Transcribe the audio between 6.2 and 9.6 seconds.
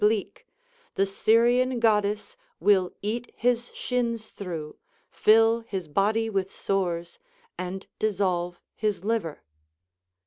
with sores, and dissolve his liver.